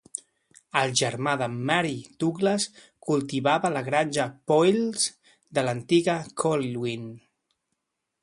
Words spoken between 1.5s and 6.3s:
Mary Douglas cultivava la granja Peulws de l'antiga